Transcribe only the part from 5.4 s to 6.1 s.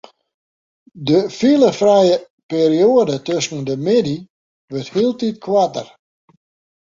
koarter.